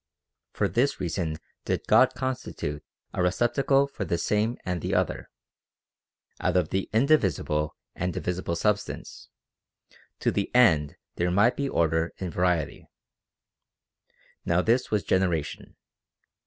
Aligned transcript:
For 0.51 0.67
this 0.67 0.99
reason 0.99 1.37
did 1.63 1.85
God 1.85 2.15
constitute 2.15 2.83
a 3.13 3.21
receptacle 3.21 3.85
for 3.85 4.03
the 4.03 4.17
Same 4.17 4.57
and 4.65 4.81
the 4.81 4.95
Other, 4.95 5.29
out 6.39 6.57
of 6.57 6.69
the 6.69 6.89
indivisible 6.91 7.75
and 7.93 8.11
divisible 8.11 8.55
substance, 8.55 9.29
to 10.19 10.31
the 10.31 10.49
end 10.55 10.95
there 11.17 11.29
might 11.29 11.55
be 11.55 11.69
order 11.69 12.13
in 12.17 12.31
variety. 12.31 12.89
Now 14.43 14.63
this 14.63 14.89
was 14.89 15.03
generation. 15.03 15.75